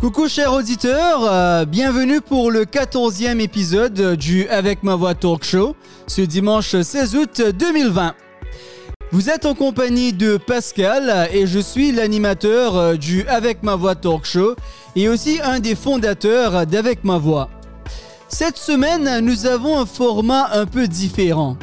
Coucou 0.00 0.28
chers 0.28 0.52
auditeurs, 0.52 1.24
euh, 1.24 1.64
bienvenue 1.64 2.20
pour 2.20 2.50
le 2.50 2.66
14e 2.66 3.40
épisode 3.40 4.14
du 4.16 4.46
Avec 4.48 4.82
ma 4.82 4.94
voix 4.94 5.14
talk 5.14 5.42
show 5.42 5.74
ce 6.06 6.20
dimanche 6.20 6.78
16 6.78 7.16
août 7.16 7.42
2020. 7.58 8.14
Vous 9.10 9.30
êtes 9.30 9.46
en 9.46 9.54
compagnie 9.54 10.12
de 10.12 10.36
Pascal 10.36 11.30
et 11.32 11.46
je 11.46 11.58
suis 11.58 11.92
l'animateur 11.92 12.76
euh, 12.76 12.96
du 12.96 13.26
Avec 13.26 13.62
ma 13.62 13.74
voix 13.74 13.94
talk 13.94 14.26
show 14.26 14.54
et 14.96 15.08
aussi 15.08 15.40
un 15.42 15.60
des 15.60 15.74
fondateurs 15.74 16.66
d'Avec 16.66 17.02
ma 17.02 17.16
voix. 17.16 17.48
Cette 18.28 18.58
semaine, 18.58 19.24
nous 19.24 19.46
avons 19.46 19.78
un 19.78 19.86
format 19.86 20.50
un 20.52 20.66
peu 20.66 20.88
différent. 20.88 21.56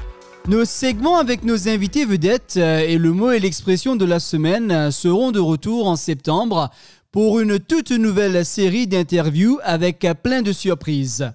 Nos 0.48 0.66
segments 0.66 1.20
avec 1.20 1.44
nos 1.44 1.70
invités 1.70 2.04
vedettes 2.04 2.56
euh, 2.58 2.80
et 2.80 2.98
le 2.98 3.12
mot 3.12 3.32
et 3.32 3.40
l'expression 3.40 3.96
de 3.96 4.06
la 4.06 4.20
semaine 4.20 4.90
seront 4.90 5.32
de 5.32 5.40
retour 5.40 5.88
en 5.88 5.96
septembre 5.96 6.72
pour 7.14 7.40
une 7.40 7.60
toute 7.60 7.92
nouvelle 7.92 8.44
série 8.44 8.88
d'interviews 8.88 9.60
avec 9.62 10.06
plein 10.24 10.42
de 10.42 10.52
surprises. 10.52 11.32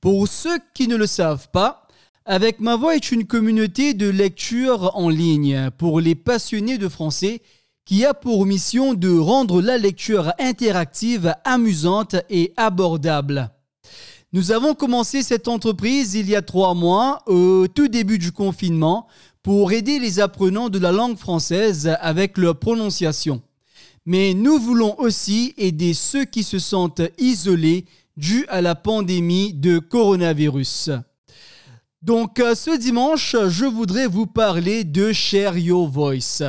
Pour 0.00 0.26
ceux 0.26 0.58
qui 0.74 0.88
ne 0.88 0.96
le 0.96 1.06
savent 1.06 1.48
pas, 1.52 1.78
Avec 2.24 2.60
ma 2.60 2.76
voix 2.76 2.94
est 2.94 3.10
une 3.10 3.26
communauté 3.26 3.94
de 3.94 4.08
lecture 4.08 4.92
en 4.94 5.08
ligne 5.08 5.70
pour 5.76 6.00
les 6.00 6.14
passionnés 6.14 6.78
de 6.78 6.88
français 6.88 7.42
qui 7.84 8.04
a 8.04 8.14
pour 8.14 8.46
mission 8.46 8.94
de 8.94 9.10
rendre 9.18 9.60
la 9.60 9.76
lecture 9.76 10.32
interactive, 10.38 11.34
amusante 11.44 12.14
et 12.30 12.52
abordable. 12.56 13.50
Nous 14.32 14.52
avons 14.52 14.74
commencé 14.74 15.24
cette 15.24 15.48
entreprise 15.48 16.14
il 16.14 16.30
y 16.30 16.36
a 16.36 16.42
trois 16.42 16.74
mois, 16.74 17.22
au 17.26 17.66
tout 17.66 17.88
début 17.88 18.18
du 18.18 18.30
confinement, 18.30 19.08
pour 19.42 19.72
aider 19.72 19.98
les 19.98 20.20
apprenants 20.20 20.68
de 20.68 20.78
la 20.78 20.92
langue 20.92 21.18
française 21.18 21.96
avec 22.00 22.38
leur 22.38 22.56
prononciation 22.56 23.42
mais 24.04 24.34
nous 24.34 24.58
voulons 24.58 24.98
aussi 24.98 25.54
aider 25.56 25.94
ceux 25.94 26.24
qui 26.24 26.42
se 26.42 26.58
sentent 26.58 27.02
isolés 27.18 27.86
dû 28.16 28.44
à 28.48 28.60
la 28.60 28.74
pandémie 28.74 29.54
de 29.54 29.78
coronavirus. 29.78 30.90
Donc 32.02 32.40
euh, 32.40 32.54
ce 32.54 32.76
dimanche, 32.76 33.36
je 33.48 33.64
voudrais 33.64 34.08
vous 34.08 34.26
parler 34.26 34.82
de 34.82 35.12
Share 35.12 35.56
Your 35.56 35.88
Voice, 35.88 36.42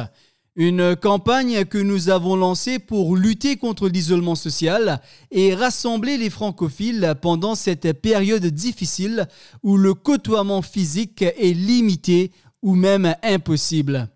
une 0.56 0.96
campagne 0.96 1.66
que 1.66 1.78
nous 1.78 2.10
avons 2.10 2.36
lancée 2.36 2.80
pour 2.80 3.16
lutter 3.16 3.56
contre 3.56 3.88
l'isolement 3.88 4.36
social 4.36 5.00
et 5.30 5.54
rassembler 5.54 6.18
les 6.18 6.32
francophiles 6.32 7.14
pendant 7.22 7.54
cette 7.54 7.94
période 8.02 8.46
difficile 8.46 9.28
où 9.62 9.78
le 9.78 9.94
côtoiement 9.94 10.64
physique 10.64 11.22
est 11.22 11.56
limité 11.56 12.32
ou 12.64 12.74
même 12.76 13.16
impossible. 13.22 14.10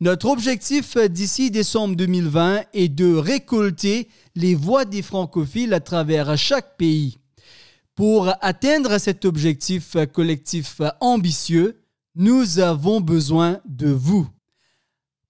Notre 0.00 0.26
objectif 0.28 0.96
d'ici 0.96 1.50
décembre 1.50 1.96
2020 1.96 2.62
est 2.72 2.88
de 2.88 3.16
récolter 3.16 4.08
les 4.36 4.54
voix 4.54 4.84
des 4.84 5.02
francophiles 5.02 5.74
à 5.74 5.80
travers 5.80 6.38
chaque 6.38 6.76
pays. 6.76 7.18
Pour 7.96 8.32
atteindre 8.40 8.98
cet 8.98 9.24
objectif 9.24 9.96
collectif 10.12 10.80
ambitieux, 11.00 11.80
nous 12.14 12.60
avons 12.60 13.00
besoin 13.00 13.58
de 13.64 13.88
vous. 13.88 14.28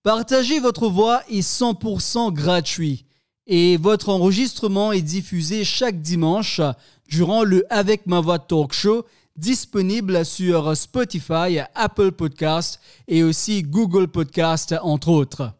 Partager 0.02 0.61
votre 0.61 0.89
voix 0.89 1.22
est 1.30 1.41
100% 1.41 2.30
gratuit 2.34 3.06
et 3.46 3.78
votre 3.78 4.11
enregistrement 4.11 4.92
est 4.92 5.00
diffusé 5.00 5.64
chaque 5.64 6.02
dimanche 6.02 6.61
durant 7.08 7.42
le 7.42 7.64
Avec 7.70 8.06
ma 8.06 8.20
voix 8.20 8.39
talk 8.39 8.74
show 8.74 9.06
disponible 9.39 10.25
sur 10.25 10.77
Spotify, 10.77 11.61
Apple 11.75 12.12
Podcast 12.12 12.81
et 13.06 13.22
aussi 13.22 13.62
Google 13.62 14.08
Podcast, 14.08 14.75
entre 14.83 15.08
autres. 15.08 15.53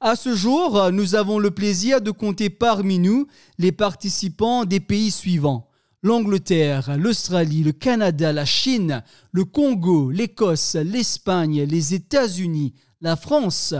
À 0.00 0.16
ce 0.16 0.34
jour, 0.34 0.90
nous 0.90 1.14
avons 1.14 1.38
le 1.38 1.50
plaisir 1.50 2.00
de 2.00 2.10
compter 2.10 2.50
parmi 2.50 2.98
nous 2.98 3.26
les 3.58 3.72
participants 3.72 4.64
des 4.64 4.80
pays 4.80 5.10
suivants. 5.10 5.68
L'Angleterre, 6.02 6.96
l'Australie, 6.98 7.62
le 7.62 7.72
Canada, 7.72 8.32
la 8.32 8.44
Chine, 8.44 9.02
le 9.32 9.44
Congo, 9.44 10.10
l'Écosse, 10.10 10.74
l'Espagne, 10.74 11.62
les 11.62 11.94
États-Unis, 11.94 12.74
la 13.00 13.16
France, 13.16 13.74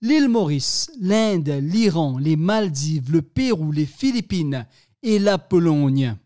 l'île 0.00 0.28
Maurice, 0.28 0.90
l'Inde, 1.00 1.58
l'Iran, 1.60 2.18
les 2.18 2.36
Maldives, 2.36 3.10
le 3.10 3.22
Pérou, 3.22 3.72
les 3.72 3.86
Philippines 3.86 4.66
et 5.02 5.18
la 5.18 5.38
Pologne. 5.38 6.16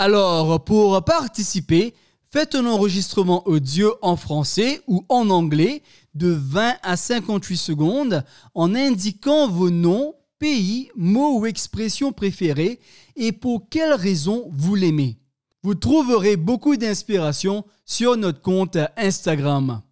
Alors, 0.00 0.62
pour 0.62 1.04
participer, 1.04 1.92
faites 2.30 2.54
un 2.54 2.66
enregistrement 2.66 3.44
audio 3.48 3.96
en 4.00 4.14
français 4.14 4.80
ou 4.86 5.04
en 5.08 5.28
anglais 5.28 5.82
de 6.14 6.28
20 6.28 6.76
à 6.84 6.96
58 6.96 7.56
secondes 7.56 8.24
en 8.54 8.76
indiquant 8.76 9.48
vos 9.48 9.70
noms, 9.70 10.14
pays, 10.38 10.88
mots 10.94 11.40
ou 11.40 11.46
expressions 11.46 12.12
préférés 12.12 12.78
et 13.16 13.32
pour 13.32 13.68
quelles 13.68 13.94
raisons 13.94 14.48
vous 14.52 14.76
l'aimez. 14.76 15.18
Vous 15.64 15.74
trouverez 15.74 16.36
beaucoup 16.36 16.76
d'inspiration 16.76 17.64
sur 17.84 18.16
notre 18.16 18.40
compte 18.40 18.78
Instagram. 18.96 19.82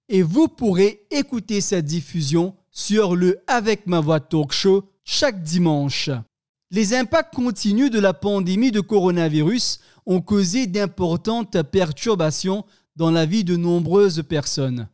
Et 0.09 0.23
vous 0.23 0.49
pourrez 0.49 1.07
écouter 1.11 1.61
cette 1.61 1.85
diffusion 1.85 2.57
sur 2.71 3.15
le 3.17 3.43
Avec 3.47 3.87
ma 3.87 4.01
voix 4.01 4.21
talk 4.21 4.53
show 4.53 4.89
chaque 5.05 5.43
dimanche. 5.43 6.09
Les 6.71 6.95
impacts 6.95 7.35
continus 7.35 7.91
de 7.91 8.01
la 8.01 8.15
pandémie 8.15 8.73
de 8.73 8.81
coronavirus 8.81 9.81
ont 10.07 10.21
causé 10.21 10.67
d'importantes 10.67 11.63
perturbations 11.63 12.67
dans 12.97 13.11
la 13.11 13.27
vie 13.27 13.45
de 13.45 13.57
nombreuses 13.57 14.23
personnes. 14.23 14.89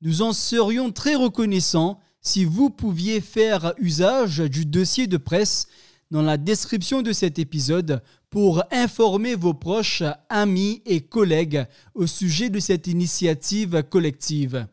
Nous 0.00 0.22
en 0.22 0.32
serions 0.32 0.92
très 0.92 1.16
reconnaissants 1.16 2.00
si 2.20 2.44
vous 2.44 2.70
pouviez 2.70 3.20
faire 3.20 3.74
usage 3.78 4.38
du 4.38 4.64
dossier 4.64 5.06
de 5.06 5.16
presse 5.16 5.68
dans 6.10 6.22
la 6.22 6.36
description 6.36 7.02
de 7.02 7.12
cet 7.12 7.38
épisode 7.38 8.02
pour 8.30 8.62
informer 8.70 9.34
vos 9.34 9.54
proches, 9.54 10.02
amis 10.28 10.82
et 10.86 11.00
collègues 11.00 11.66
au 11.94 12.06
sujet 12.06 12.50
de 12.50 12.60
cette 12.60 12.86
initiative 12.86 13.82
collective. 13.88 14.66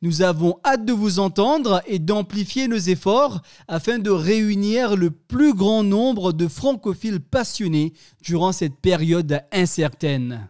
Nous 0.00 0.22
avons 0.22 0.58
hâte 0.64 0.84
de 0.84 0.92
vous 0.92 1.18
entendre 1.18 1.82
et 1.86 1.98
d'amplifier 1.98 2.68
nos 2.68 2.78
efforts 2.78 3.42
afin 3.66 3.98
de 3.98 4.10
réunir 4.10 4.96
le 4.96 5.10
plus 5.10 5.54
grand 5.54 5.82
nombre 5.82 6.32
de 6.32 6.48
francophiles 6.48 7.20
passionnés 7.20 7.92
durant 8.22 8.52
cette 8.52 8.76
période 8.76 9.42
incertaine. 9.52 10.48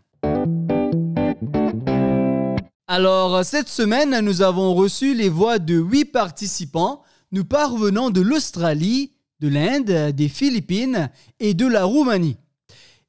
Alors, 2.86 3.44
cette 3.44 3.68
semaine, 3.68 4.20
nous 4.20 4.42
avons 4.42 4.74
reçu 4.74 5.14
les 5.14 5.28
voix 5.28 5.58
de 5.58 5.76
huit 5.76 6.06
participants, 6.06 7.02
nous 7.32 7.44
parvenant 7.44 8.10
de 8.10 8.22
l'Australie, 8.22 9.12
de 9.40 9.48
l'Inde, 9.48 10.12
des 10.12 10.28
Philippines 10.28 11.10
et 11.38 11.54
de 11.54 11.66
la 11.66 11.84
Roumanie. 11.84 12.36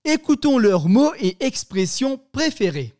Écoutons 0.05 0.59
leurs 0.59 0.87
mots 0.87 1.11
et 1.19 1.35
expressions 1.39 2.19
préférés. 2.31 2.93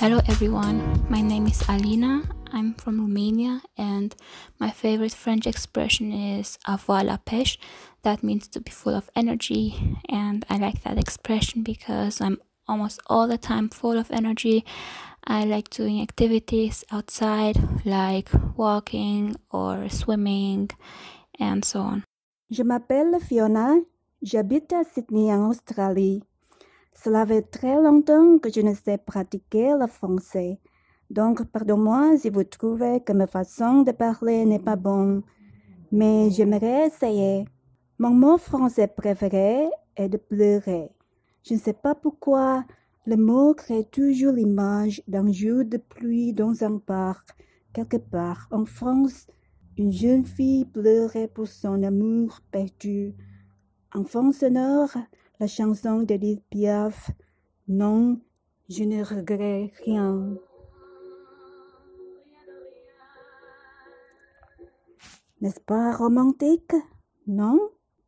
Hello 0.00 0.20
everyone, 0.28 0.82
my 1.10 1.20
name 1.20 1.46
is 1.46 1.62
Alina. 1.68 2.22
I'm 2.52 2.74
from 2.74 3.00
Romania 3.00 3.60
and 3.76 4.14
my 4.60 4.70
favorite 4.70 5.14
French 5.14 5.46
expression 5.46 6.12
is 6.12 6.58
avoir 6.66 7.02
la 7.02 7.18
pêche. 7.18 7.58
That 8.02 8.22
means 8.22 8.48
to 8.50 8.60
be 8.60 8.70
full 8.70 8.94
of 8.94 9.10
energy 9.16 9.74
and 10.08 10.44
I 10.48 10.58
like 10.58 10.82
that 10.84 10.98
expression 10.98 11.62
because 11.64 12.20
I'm 12.20 12.38
almost 12.68 13.00
all 13.06 13.26
the 13.26 13.38
time 13.38 13.68
full 13.68 13.98
of 13.98 14.10
energy. 14.10 14.64
I 15.26 15.46
like 15.46 15.70
doing 15.70 16.02
activities 16.02 16.84
outside 16.92 17.56
like 17.84 18.28
walking 18.56 19.36
or 19.50 19.88
swimming 19.88 20.68
and 21.40 21.64
so 21.64 21.80
on. 21.80 22.02
Je 22.50 22.62
m'appelle 22.62 23.18
Fiona, 23.20 23.74
j'habite 24.22 24.72
à 24.72 24.84
Sydney 24.84 25.32
en 25.32 25.48
Australie. 25.48 26.22
Cela 26.94 27.26
fait 27.26 27.42
très 27.42 27.80
longtemps 27.80 28.38
que 28.38 28.50
je 28.52 28.60
ne 28.60 28.74
sais 28.74 28.98
pratiquer 28.98 29.72
le 29.78 29.86
français. 29.86 30.60
Donc, 31.10 31.42
pardon-moi 31.44 32.16
si 32.18 32.28
vous 32.28 32.44
trouvez 32.44 33.00
que 33.00 33.12
ma 33.12 33.26
façon 33.26 33.82
de 33.82 33.92
parler 33.92 34.44
n'est 34.44 34.58
pas 34.58 34.76
bonne, 34.76 35.22
mais 35.90 36.30
j'aimerais 36.30 36.88
essayer. 36.88 37.46
Mon 37.98 38.10
mot 38.10 38.36
français 38.36 38.88
préféré 38.88 39.68
est 39.96 40.08
de 40.08 40.18
pleurer. 40.18 40.90
Je 41.42 41.54
ne 41.54 41.58
sais 41.58 41.72
pas 41.72 41.94
pourquoi, 41.94 42.64
le 43.06 43.16
mot 43.16 43.54
crée 43.54 43.84
toujours 43.84 44.32
l'image 44.32 45.02
d'un 45.06 45.30
jour 45.30 45.64
de 45.64 45.76
pluie 45.76 46.32
dans 46.32 46.64
un 46.64 46.78
parc, 46.78 47.36
quelque 47.72 47.98
part 47.98 48.48
en 48.50 48.64
France. 48.64 49.26
Une 49.76 49.92
jeune 49.92 50.24
fille 50.24 50.64
pleurait 50.64 51.28
pour 51.28 51.46
son 51.46 51.82
amour 51.82 52.40
perdu. 52.50 53.14
En 53.94 54.04
fond 54.04 54.32
sonore, 54.32 54.96
la 55.38 55.46
chanson 55.46 56.02
d'Edith 56.02 56.42
Piaf. 56.48 57.10
Non, 57.68 58.20
je 58.68 58.84
ne 58.84 59.04
regrette 59.04 59.72
rien. 59.84 60.36
N'est-ce 65.40 65.60
pas 65.60 65.94
romantique? 65.94 66.72
Non? 67.26 67.58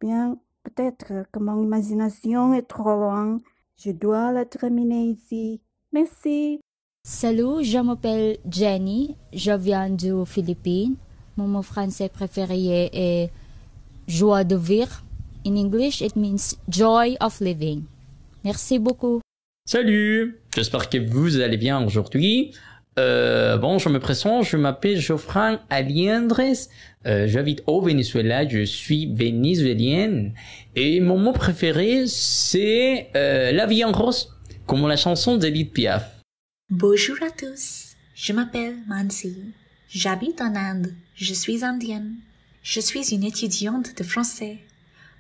Bien, 0.00 0.38
peut-être 0.62 1.31
que 1.31 1.38
mon 1.38 1.62
imagination 1.62 2.54
est 2.54 2.62
trop 2.62 2.96
loin. 2.96 3.40
Je 3.84 3.90
dois 3.90 4.32
la 4.32 4.46
terminer 4.46 5.11
ici. 5.11 5.61
Merci. 5.93 6.61
Salut, 7.06 7.62
je 7.62 7.78
m'appelle 7.78 8.38
Jenny. 8.50 9.17
Je 9.34 9.52
viens 9.52 9.90
des 9.90 10.14
Philippines. 10.25 10.94
Mon 11.37 11.46
mot 11.46 11.62
français 11.62 12.08
préféré 12.08 12.88
est 12.93 13.31
joie 14.08 14.44
de 14.44 14.56
vivre. 14.56 15.05
In 15.46 15.56
English, 15.56 16.00
it 16.00 16.17
means 16.17 16.56
joy 16.69 17.19
of 17.20 17.38
living. 17.40 17.82
Merci 18.44 18.78
beaucoup. 18.78 19.20
Salut, 19.69 20.40
j'espère 20.55 20.88
que 20.88 20.99
vous 20.99 21.38
allez 21.40 21.58
bien 21.58 21.84
aujourd'hui. 21.84 22.52
Euh, 22.98 23.58
bon, 23.58 23.78
je 23.78 23.90
me 23.90 24.00
présente, 24.00 24.44
je 24.44 24.56
m'appelle 24.56 24.98
Geoffrin 24.98 25.60
Aliendres, 25.69 26.40
euh, 27.04 27.26
j'habite 27.28 27.62
au 27.66 27.82
Venezuela, 27.82 28.48
je 28.48 28.64
suis 28.64 29.12
vénézuélienne 29.12 30.32
et 30.75 31.00
mon 31.00 31.19
mot 31.19 31.32
préféré 31.32 32.06
c'est 32.06 33.10
euh, 33.14 33.52
la 33.52 33.66
vie 33.66 33.84
en 33.84 33.93
rose, 33.93 34.34
comme 34.66 34.88
la 34.88 34.96
chanson 34.96 35.37
d'Edith 35.37 35.75
Piaf. 35.75 36.22
Bonjour 36.70 37.16
à 37.22 37.31
tous, 37.31 37.96
je 38.14 38.32
m'appelle 38.32 38.76
Mansi, 38.88 39.37
j'habite 39.90 40.40
en 40.40 40.54
Inde, 40.56 40.94
je 41.16 41.34
suis 41.34 41.66
indienne, 41.66 42.14
je 42.62 42.81
suis 42.81 43.14
une 43.14 43.25
étudiante 43.25 43.94
de 43.94 44.04
français. 44.04 44.56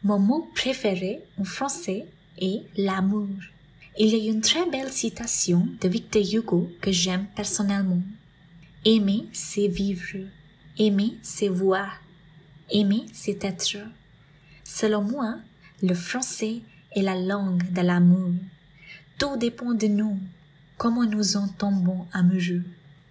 Mon 0.02 0.18
mot 0.18 0.48
préféré 0.54 1.20
en 1.38 1.44
français 1.44 2.06
est 2.40 2.62
l'amour. 2.78 3.28
Il 3.98 4.14
y 4.14 4.28
a 4.28 4.30
une 4.30 4.42
très 4.42 4.68
belle 4.68 4.92
citation 4.92 5.68
de 5.80 5.88
Victor 5.88 6.22
Hugo 6.22 6.68
que 6.82 6.92
j'aime 6.92 7.24
personnellement. 7.34 8.02
Aimer, 8.84 9.24
c'est 9.32 9.68
vivre. 9.68 10.18
Aimer, 10.78 11.14
c'est 11.22 11.48
voir. 11.48 11.88
Aimer, 12.70 13.06
c'est 13.14 13.42
être. 13.42 13.78
Selon 14.64 15.00
moi, 15.00 15.36
le 15.82 15.94
français 15.94 16.60
est 16.94 17.00
la 17.00 17.14
langue 17.14 17.72
de 17.72 17.80
l'amour. 17.80 18.32
Tout 19.18 19.38
dépend 19.38 19.72
de 19.72 19.86
nous, 19.86 20.18
comment 20.76 21.06
nous 21.06 21.38
en 21.38 21.48
tombons 21.48 22.04
amoureux. 22.12 22.64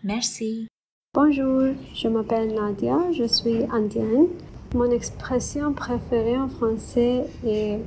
Merci. 0.04 0.68
Bonjour, 1.16 1.74
je 1.96 2.08
m'appelle 2.08 2.54
Nadia, 2.54 3.12
je 3.12 3.24
suis 3.24 3.64
indienne. 3.72 4.28
Mon 4.76 4.92
expression 4.92 5.74
préférée 5.74 6.38
en 6.38 6.48
français 6.48 7.26
est 7.44 7.80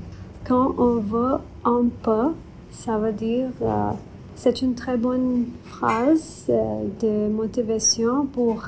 quand 0.44 0.74
on 0.78 0.98
veut, 0.98 1.36
on 1.64 1.90
peut 2.02 2.32
ça 2.70 2.98
veut 2.98 3.12
dire 3.12 3.48
euh, 3.62 3.90
c'est 4.34 4.62
une 4.62 4.74
très 4.74 4.96
bonne 4.96 5.46
phrase 5.64 6.46
euh, 6.48 6.84
de 7.00 7.28
motivation 7.28 8.26
pour 8.26 8.62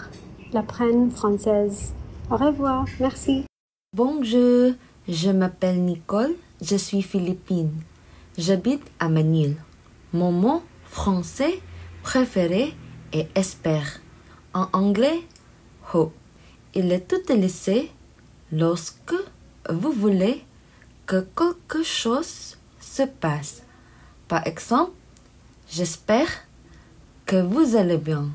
l'apprendre 0.53 1.13
française. 1.13 1.93
Au 2.31 2.37
revoir, 2.37 2.87
merci. 2.99 3.45
Bonjour, 3.97 4.73
je 5.09 5.31
m'appelle 5.31 5.81
Nicole, 5.81 6.35
je 6.61 6.77
suis 6.77 7.03
philippine. 7.03 7.73
J'habite 8.39 8.83
à 8.99 9.09
Manille. 9.09 9.57
Mon 10.13 10.33
mot 10.33 10.63
français 10.85 11.61
préféré 12.03 12.75
est 13.13 13.29
espère. 13.37 14.01
En 14.55 14.67
anglais, 14.73 15.21
hope. 15.93 16.13
Il 16.75 16.93
est 16.93 17.13
utilisé 17.13 17.91
lorsque 18.53 19.15
vous 19.69 19.93
voulez 19.93 20.45
que 21.07 21.27
quelque 21.37 21.83
chose 21.83 22.57
se 22.81 23.03
passe. 23.03 23.63
Par 24.31 24.47
exemple, 24.47 24.93
j'espère 25.69 26.29
que 27.27 27.43
vous 27.43 27.75
allez 27.75 27.99
bien. 27.99 28.31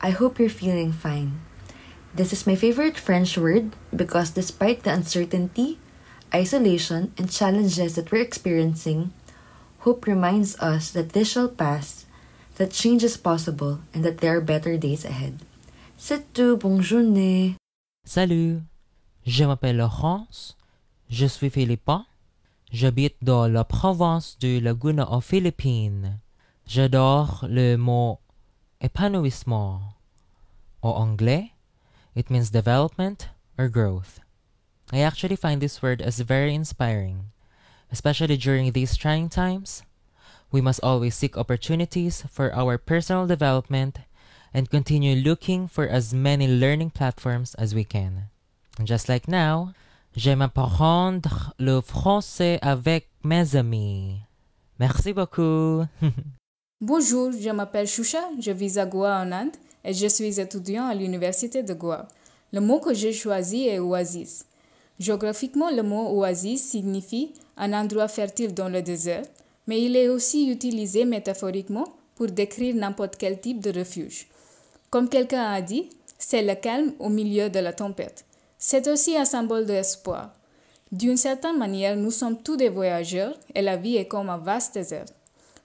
I 0.00 0.12
hope 0.12 0.38
you're 0.38 0.48
feeling 0.48 0.92
fine. 0.92 1.40
This 2.14 2.32
is 2.32 2.46
my 2.46 2.54
favorite 2.54 2.96
French 2.96 3.36
word 3.36 3.74
because 3.92 4.30
despite 4.30 4.84
the 4.84 4.92
uncertainty, 4.92 5.78
isolation, 6.32 7.10
and 7.18 7.28
challenges 7.28 7.96
that 7.96 8.12
we're 8.12 8.22
experiencing, 8.22 9.10
hope 9.80 10.06
reminds 10.06 10.56
us 10.60 10.92
that 10.92 11.14
this 11.14 11.32
shall 11.32 11.48
pass, 11.48 12.06
that 12.54 12.70
change 12.70 13.02
is 13.02 13.16
possible, 13.16 13.80
and 13.92 14.04
that 14.04 14.18
there 14.18 14.36
are 14.36 14.40
better 14.40 14.78
days 14.78 15.04
ahead. 15.04 15.42
C'est 15.96 16.32
tout, 16.32 16.56
bonne 16.56 16.80
journée. 16.80 17.56
Salut, 18.06 18.60
je 19.26 19.44
m'appelle 19.44 19.78
Laurence, 19.78 20.54
je 21.10 21.26
suis 21.26 21.50
philippin 21.50 22.06
J'habite 22.70 23.16
dans 23.22 23.46
la 23.50 23.64
province 23.64 24.36
de 24.38 24.58
Laguna 24.60 25.10
aux 25.10 25.22
Philippines. 25.22 26.20
J'adore 26.66 27.46
le 27.48 27.76
mot 27.76 28.20
épanouissement. 28.82 29.94
En 30.82 30.90
anglais, 30.90 31.52
it 32.14 32.28
means 32.28 32.50
development 32.50 33.30
or 33.58 33.68
growth. 33.68 34.20
I 34.92 35.00
actually 35.00 35.36
find 35.36 35.62
this 35.62 35.80
word 35.80 36.02
as 36.02 36.20
very 36.20 36.54
inspiring, 36.54 37.30
especially 37.90 38.36
during 38.36 38.72
these 38.72 38.98
trying 38.98 39.30
times. 39.30 39.82
We 40.52 40.60
must 40.60 40.80
always 40.82 41.14
seek 41.14 41.38
opportunities 41.38 42.22
for 42.30 42.54
our 42.54 42.76
personal 42.76 43.26
development 43.26 44.00
and 44.52 44.68
continue 44.68 45.16
looking 45.16 45.68
for 45.68 45.88
as 45.88 46.12
many 46.12 46.46
learning 46.46 46.90
platforms 46.90 47.54
as 47.54 47.74
we 47.74 47.84
can. 47.84 48.24
And 48.78 48.86
just 48.86 49.08
like 49.08 49.26
now, 49.26 49.72
J'aime 50.18 50.42
apprendre 50.42 51.54
le 51.60 51.80
français 51.80 52.58
avec 52.60 53.08
mes 53.22 53.54
amis. 53.54 54.16
Merci 54.80 55.12
beaucoup. 55.12 55.84
Bonjour, 56.80 57.30
je 57.30 57.50
m'appelle 57.50 57.86
Shusha, 57.86 58.28
je 58.40 58.50
vis 58.50 58.78
à 58.78 58.86
Goa 58.86 59.22
en 59.22 59.30
Inde 59.30 59.56
et 59.84 59.94
je 59.94 60.08
suis 60.08 60.40
étudiant 60.40 60.86
à 60.86 60.94
l'université 60.96 61.62
de 61.62 61.72
Goa. 61.72 62.08
Le 62.52 62.60
mot 62.60 62.80
que 62.80 62.94
j'ai 62.94 63.12
choisi 63.12 63.68
est 63.68 63.78
oasis. 63.78 64.44
Géographiquement, 64.98 65.70
le 65.70 65.84
mot 65.84 66.08
oasis 66.18 66.68
signifie 66.68 67.32
un 67.56 67.72
endroit 67.72 68.08
fertile 68.08 68.52
dans 68.52 68.68
le 68.68 68.82
désert, 68.82 69.22
mais 69.68 69.80
il 69.80 69.94
est 69.94 70.08
aussi 70.08 70.50
utilisé 70.50 71.04
métaphoriquement 71.04 71.94
pour 72.16 72.26
décrire 72.26 72.74
n'importe 72.74 73.14
quel 73.14 73.40
type 73.40 73.60
de 73.60 73.70
refuge. 73.78 74.26
Comme 74.90 75.08
quelqu'un 75.08 75.44
a 75.44 75.62
dit, 75.62 75.90
c'est 76.18 76.42
le 76.42 76.56
calme 76.56 76.92
au 76.98 77.08
milieu 77.08 77.50
de 77.50 77.60
la 77.60 77.72
tempête. 77.72 78.24
C'est 78.60 78.88
aussi 78.88 79.16
un 79.16 79.24
symbole 79.24 79.66
d'espoir. 79.66 80.30
D'une 80.90 81.16
certaine 81.16 81.58
manière, 81.58 81.94
nous 81.96 82.10
sommes 82.10 82.42
tous 82.42 82.56
des 82.56 82.68
voyageurs 82.68 83.34
et 83.54 83.62
la 83.62 83.76
vie 83.76 83.96
est 83.96 84.08
comme 84.08 84.28
un 84.30 84.36
vaste 84.38 84.74
désert. 84.74 85.04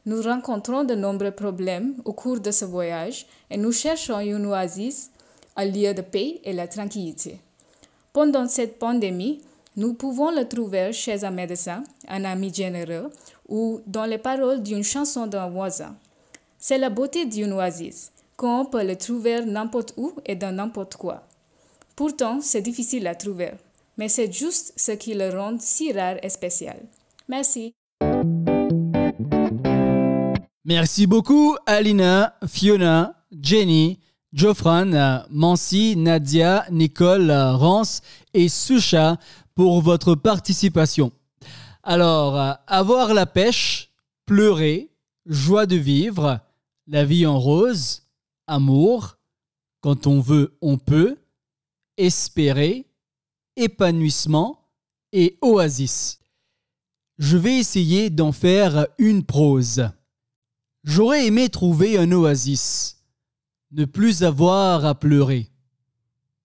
Nous 0.06 0.22
rencontrons 0.22 0.84
de 0.84 0.94
nombreux 0.94 1.32
problèmes 1.32 1.96
au 2.06 2.14
cours 2.14 2.40
de 2.40 2.52
ce 2.52 2.66
voyage 2.66 3.26
et 3.50 3.58
nous 3.58 3.72
cherchons 3.72 4.20
une 4.20 4.46
oasis, 4.46 5.10
un 5.56 5.66
lieu 5.66 5.94
de 5.96 6.02
paix 6.02 6.40
et 6.44 6.54
la 6.54 6.68
tranquillité. 6.68 7.40
Pendant 8.12 8.48
cette 8.48 8.78
pandémie, 8.78 9.42
nous 9.76 9.96
pouvons 9.96 10.30
le 10.30 10.48
trouver 10.48 10.94
chez 10.94 11.24
un 11.24 11.32
médecin, 11.32 11.84
un 12.08 12.24
ami 12.26 12.54
généreux 12.54 13.10
ou 13.50 13.82
dans 13.88 14.06
les 14.06 14.20
paroles 14.20 14.62
d'une 14.62 14.84
chanson 14.84 15.26
d'un 15.26 15.50
voisin. 15.50 15.96
C'est 16.60 16.78
la 16.78 16.92
beauté 16.92 17.26
d'une 17.26 17.54
oasis, 17.54 18.12
qu'on 18.38 18.66
peut 18.66 18.86
le 18.86 18.96
trouver 18.96 19.44
n'importe 19.44 19.96
où 19.98 20.14
et 20.28 20.36
dans 20.36 20.56
n'importe 20.56 20.96
quoi. 20.96 21.24
Pourtant, 21.96 22.42
c'est 22.42 22.62
difficile 22.62 23.06
à 23.06 23.14
trouver, 23.14 23.52
mais 23.98 24.10
c'est 24.10 24.32
juste 24.32 24.74
ce 24.78 24.94
qui 24.94 25.14
le 25.14 25.30
rend 25.30 25.58
si 25.60 25.92
rare 25.92 26.18
et 26.24 26.30
spécial. 26.30 26.78
Merci. 27.28 27.74
Merci 30.66 31.08
beaucoup 31.08 31.56
Alina, 31.66 32.36
Fiona, 32.48 33.26
Jenny, 33.32 34.00
Geoffran, 34.34 35.24
Mansi, 35.30 35.96
Nadia, 35.96 36.66
Nicole, 36.72 37.32
Rance 37.32 38.02
et 38.34 38.50
Susha 38.50 39.18
pour 39.54 39.82
votre 39.82 40.16
participation. 40.16 41.12
Alors, 41.84 42.58
avoir 42.66 43.14
la 43.14 43.26
pêche, 43.26 43.92
pleurer, 44.26 44.90
joie 45.28 45.68
de 45.68 45.76
vivre, 45.76 46.40
la 46.88 47.06
vie 47.06 47.28
en 47.28 47.38
rose, 47.38 48.04
amour, 48.48 49.18
quand 49.82 50.08
on 50.08 50.22
veut, 50.22 50.58
on 50.62 50.78
peut, 50.78 51.18
espérer, 51.98 52.88
épanouissement 53.56 54.70
et 55.12 55.38
oasis. 55.42 56.20
Je 57.18 57.38
vais 57.38 57.60
essayer 57.60 58.10
d'en 58.10 58.32
faire 58.32 58.88
une 58.98 59.24
prose. 59.24 59.90
J'aurais 60.84 61.28
aimé 61.28 61.50
trouver 61.50 61.98
un 61.98 62.12
oasis, 62.12 63.06
ne 63.72 63.86
plus 63.86 64.24
avoir 64.24 64.86
à 64.86 64.96
pleurer, 64.96 65.50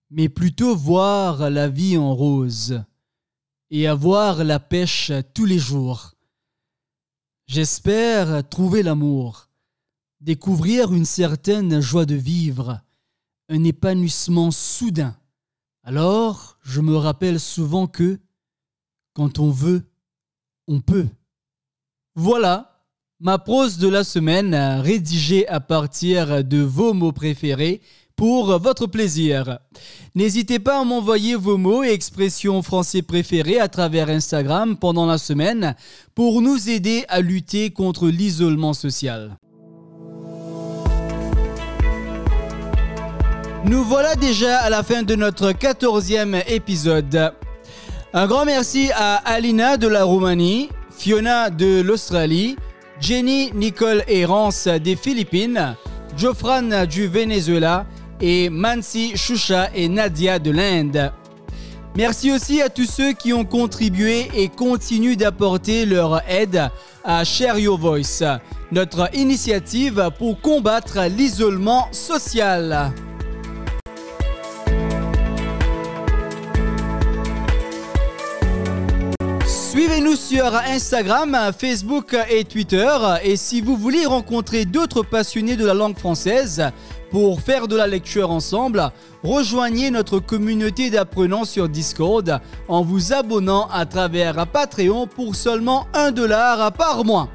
mais 0.09 0.29
plutôt 0.29 0.75
voir 0.75 1.49
la 1.49 1.67
vie 1.67 1.97
en 1.97 2.15
rose 2.15 2.83
et 3.71 3.87
avoir 3.87 4.43
la 4.43 4.59
pêche 4.59 5.11
tous 5.33 5.45
les 5.45 5.59
jours. 5.59 6.15
J'espère 7.47 8.47
trouver 8.47 8.83
l'amour, 8.83 9.49
découvrir 10.21 10.93
une 10.93 11.05
certaine 11.05 11.81
joie 11.81 12.05
de 12.05 12.15
vivre, 12.15 12.79
un 13.49 13.63
épanouissement 13.63 14.51
soudain 14.51 15.18
alors, 15.89 16.59
je 16.61 16.81
me 16.81 16.95
rappelle 16.95 17.39
souvent 17.39 17.87
que 17.87 18.19
quand 19.15 19.39
on 19.39 19.49
veut, 19.49 19.81
on 20.67 20.81
peut. 20.81 21.07
Voilà, 22.13 22.85
ma 23.19 23.39
prose 23.39 23.79
de 23.79 23.87
la 23.87 24.03
semaine 24.03 24.53
rédigée 24.53 25.47
à 25.47 25.59
partir 25.59 26.43
de 26.43 26.59
vos 26.59 26.93
mots 26.93 27.11
préférés 27.11 27.81
pour 28.15 28.59
votre 28.59 28.85
plaisir. 28.85 29.57
N'hésitez 30.13 30.59
pas 30.59 30.79
à 30.79 30.83
m'envoyer 30.83 31.33
vos 31.33 31.57
mots 31.57 31.83
et 31.83 31.89
expressions 31.89 32.61
français 32.61 33.01
préférés 33.01 33.59
à 33.59 33.67
travers 33.67 34.09
Instagram 34.09 34.77
pendant 34.77 35.07
la 35.07 35.17
semaine 35.17 35.75
pour 36.13 36.43
nous 36.43 36.69
aider 36.69 37.03
à 37.09 37.19
lutter 37.19 37.71
contre 37.71 38.09
l'isolement 38.09 38.75
social. 38.75 39.39
Nous 43.65 43.83
voilà 43.83 44.15
déjà 44.15 44.59
à 44.59 44.69
la 44.69 44.83
fin 44.83 45.03
de 45.03 45.15
notre 45.15 45.51
14e 45.51 46.43
épisode. 46.47 47.33
Un 48.13 48.25
grand 48.25 48.45
merci 48.45 48.89
à 48.95 49.15
Alina 49.17 49.75
de 49.75 49.87
la 49.87 50.05
Roumanie, 50.05 50.69
Fiona 50.97 51.49
de 51.49 51.81
l'Australie, 51.81 52.55
Jenny, 53.01 53.51
Nicole 53.53 54.03
et 54.07 54.25
Rance 54.25 54.67
des 54.67 54.95
Philippines, 54.95 55.75
Jofran 56.17 56.85
du 56.85 57.07
Venezuela 57.07 57.85
et 58.21 58.49
Mansi, 58.49 59.17
Shusha 59.17 59.69
et 59.75 59.89
Nadia 59.89 60.39
de 60.39 60.51
l'Inde. 60.51 61.11
Merci 61.95 62.31
aussi 62.31 62.61
à 62.61 62.69
tous 62.69 62.89
ceux 62.89 63.11
qui 63.11 63.33
ont 63.33 63.45
contribué 63.45 64.29
et 64.35 64.47
continuent 64.47 65.17
d'apporter 65.17 65.85
leur 65.85 66.21
aide 66.29 66.69
à 67.03 67.25
Share 67.25 67.59
Your 67.59 67.77
Voice, 67.77 68.23
notre 68.71 69.13
initiative 69.13 70.09
pour 70.17 70.39
combattre 70.39 70.99
l'isolement 71.09 71.87
social. 71.91 72.93
Suivez-nous 79.79 80.17
sur 80.17 80.53
Instagram, 80.57 81.37
Facebook 81.57 82.13
et 82.29 82.43
Twitter. 82.43 82.89
Et 83.23 83.37
si 83.37 83.61
vous 83.61 83.77
voulez 83.77 84.05
rencontrer 84.05 84.65
d'autres 84.65 85.03
passionnés 85.03 85.55
de 85.55 85.65
la 85.65 85.73
langue 85.73 85.97
française 85.97 86.69
pour 87.11 87.39
faire 87.39 87.69
de 87.69 87.77
la 87.77 87.87
lecture 87.87 88.29
ensemble, 88.29 88.91
rejoignez 89.23 89.89
notre 89.89 90.19
communauté 90.19 90.89
d'apprenants 90.89 91.45
sur 91.45 91.69
Discord 91.69 92.41
en 92.67 92.81
vous 92.81 93.13
abonnant 93.13 93.69
à 93.71 93.85
travers 93.85 94.45
Patreon 94.47 95.07
pour 95.07 95.37
seulement 95.37 95.87
1 95.93 96.11
dollar 96.11 96.73
par 96.73 97.05
mois. 97.05 97.29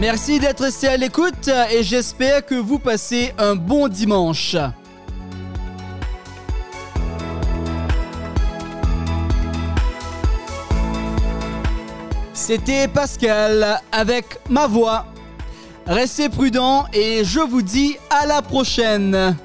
Merci 0.00 0.38
d'être 0.38 0.62
resté 0.62 0.86
à 0.86 0.96
l'écoute 0.96 1.50
et 1.72 1.82
j'espère 1.82 2.46
que 2.46 2.54
vous 2.54 2.78
passez 2.78 3.34
un 3.36 3.56
bon 3.56 3.88
dimanche. 3.88 4.54
C'était 12.32 12.86
Pascal 12.86 13.80
avec 13.90 14.38
ma 14.48 14.68
voix. 14.68 15.06
Restez 15.84 16.28
prudents 16.28 16.86
et 16.92 17.24
je 17.24 17.40
vous 17.40 17.62
dis 17.62 17.96
à 18.08 18.24
la 18.24 18.40
prochaine. 18.40 19.36